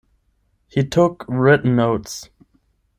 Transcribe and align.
He 0.67 0.83
took 0.83 1.25
written 1.27 1.75
notes. 1.75 2.31